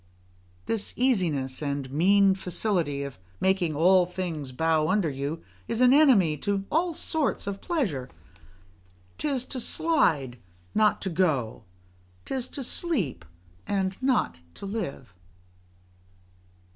[0.65, 6.37] This easiness and mean facility of making all things bow under you, is an enemy
[6.37, 8.09] to all sorts of pleasure:
[9.19, 10.39] 'tis to slide,
[10.73, 11.65] not to go;
[12.25, 13.23] 'tis to sleep,
[13.67, 15.13] and not to live.